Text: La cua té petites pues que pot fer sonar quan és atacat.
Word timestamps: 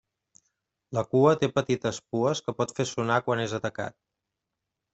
La 0.97 1.03
cua 1.11 1.33
té 1.43 1.49
petites 1.59 1.99
pues 2.15 2.43
que 2.47 2.57
pot 2.63 2.73
fer 2.79 2.89
sonar 2.93 3.21
quan 3.29 3.45
és 3.47 3.57
atacat. 3.61 3.97